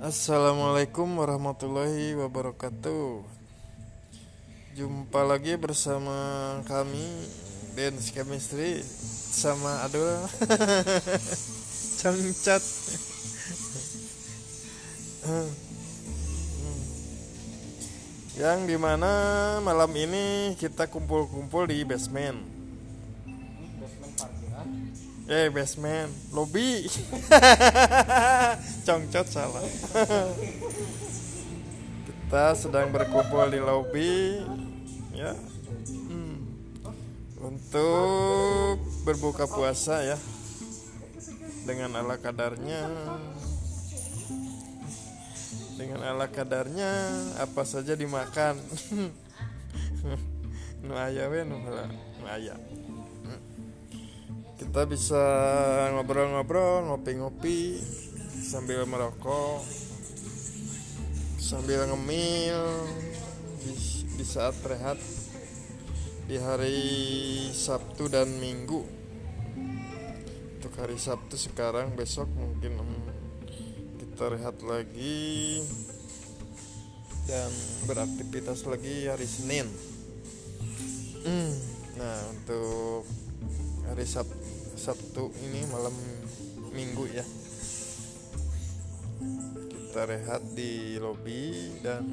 [0.00, 3.20] Assalamualaikum warahmatullahi wabarakatuh.
[4.72, 7.04] Jumpa lagi bersama kami
[7.76, 8.80] Dance Chemistry
[9.28, 10.24] Sama Adul.
[12.00, 12.64] Cangcat.
[18.40, 19.12] Yang di mana
[19.60, 22.59] malam ini kita kumpul-kumpul di basement
[25.30, 26.90] Eh basement Lobby.
[28.86, 29.62] Congcot salah.
[32.02, 34.42] Kita sedang berkumpul di lobby.
[35.14, 35.38] Ya.
[36.10, 36.50] Hmm.
[37.38, 40.18] Untuk berbuka puasa ya.
[41.62, 42.90] Dengan ala kadarnya.
[45.78, 46.90] Dengan ala kadarnya
[47.38, 48.58] Apa saja dimakan.
[50.82, 51.62] Nu aya we nu.
[52.18, 52.58] Nu aya
[54.60, 55.24] kita bisa
[55.96, 57.80] ngobrol-ngobrol, ngopi-ngopi
[58.44, 59.64] sambil merokok,
[61.40, 62.60] sambil ngemil
[63.64, 63.72] di,
[64.20, 65.00] di saat rehat
[66.28, 66.76] di hari
[67.56, 68.84] Sabtu dan Minggu.
[70.60, 72.76] Untuk hari Sabtu sekarang, besok mungkin
[73.96, 75.64] kita rehat lagi
[77.24, 77.48] dan
[77.88, 79.64] beraktivitas lagi hari Senin.
[81.24, 83.04] Hmm, Nah, untuk
[83.90, 84.38] hari Sab-
[84.78, 85.92] Sabtu ini malam
[86.70, 87.26] Minggu ya.
[89.66, 92.06] Kita rehat di lobi dan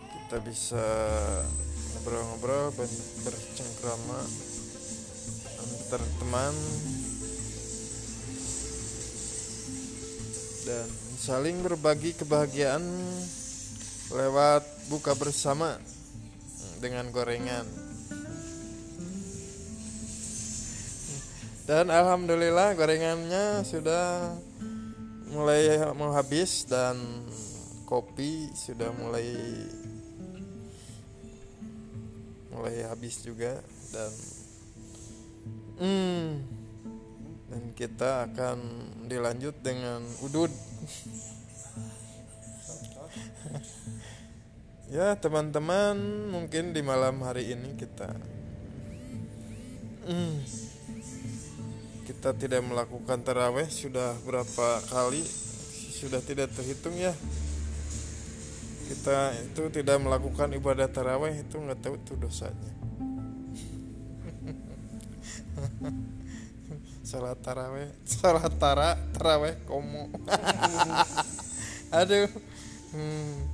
[0.00, 0.86] kita bisa
[1.92, 4.20] ngobrol-ngobrol ber- bercengkrama
[5.60, 6.54] antar teman
[10.64, 10.88] dan
[11.20, 12.80] saling berbagi kebahagiaan
[14.08, 15.76] lewat buka bersama
[16.80, 17.91] dengan gorengan.
[21.62, 24.34] Dan alhamdulillah gorengannya sudah
[25.30, 26.98] mulai mau habis dan
[27.86, 29.30] kopi sudah mulai
[32.50, 33.62] mulai habis juga
[33.94, 34.12] dan
[35.78, 36.26] hmm,
[37.46, 38.58] dan kita akan
[39.06, 40.50] dilanjut dengan udud.
[44.92, 45.96] Ya teman-teman
[46.28, 48.12] mungkin di malam hari ini kita
[50.06, 50.34] hmm,
[52.02, 55.22] kita tidak melakukan taraweh sudah berapa kali?
[55.96, 57.14] Sudah tidak terhitung ya.
[58.90, 62.72] Kita itu tidak melakukan ibadah taraweh itu nggak tahu tuh dosanya.
[67.02, 70.10] Salat taraweh salat tara taraweh komo.
[71.98, 72.30] Aduh.
[72.92, 73.48] Hmm,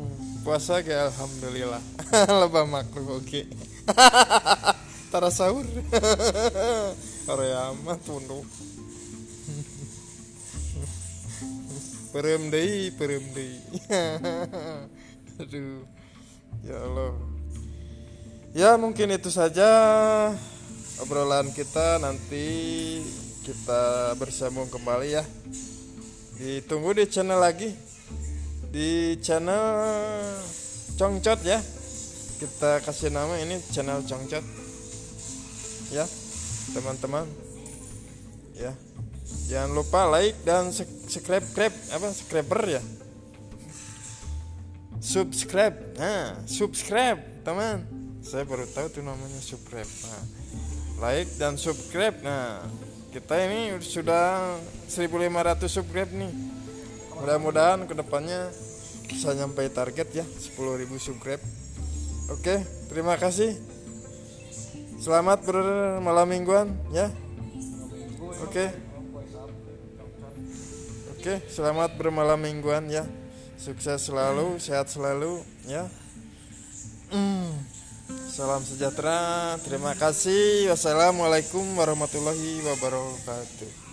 [0.00, 1.82] hmm, puasa kayak alhamdulillah.
[2.46, 3.42] Lebah makruh oke
[5.08, 5.64] tara sahur
[7.26, 8.44] Korea mah tunduh
[12.08, 13.60] Perem deui, perem deui.
[15.44, 15.84] Aduh.
[16.64, 17.12] Ya Allah.
[18.56, 19.68] Ya mungkin itu saja
[21.04, 22.48] obrolan kita nanti
[23.44, 25.24] kita bersambung kembali ya.
[26.40, 27.76] Ditunggu di channel lagi.
[28.72, 29.68] Di channel
[30.96, 31.60] Congcot ya.
[32.40, 34.67] Kita kasih nama ini channel Congcot.
[35.88, 36.04] Ya,
[36.76, 37.24] teman-teman.
[38.58, 38.72] Ya.
[39.48, 42.82] Jangan lupa like dan subscribe subscribe apa subscriber ya.
[44.98, 45.76] Subscribe.
[45.96, 47.86] Nah, subscribe, teman.
[48.20, 49.88] Saya baru tahu tuh namanya subscribe.
[49.88, 50.22] Nah,
[51.00, 52.18] like dan subscribe.
[52.20, 52.66] Nah,
[53.14, 54.58] kita ini sudah
[54.90, 56.32] 1500 subscribe nih.
[57.16, 58.52] Mudah-mudahan ke depannya
[59.08, 61.42] bisa nyampe target ya 10.000 subscribe.
[62.28, 62.60] Oke,
[62.92, 63.77] terima kasih.
[64.98, 67.06] Selamat bermalam mingguan ya.
[68.42, 68.66] Oke.
[71.18, 73.06] Oke, selamat bermalam mingguan ya.
[73.58, 75.86] Sukses selalu, sehat selalu ya.
[77.14, 77.50] Hmm.
[78.30, 79.54] Salam sejahtera.
[79.66, 80.70] Terima kasih.
[80.70, 83.87] Wassalamualaikum warahmatullahi wabarakatuh.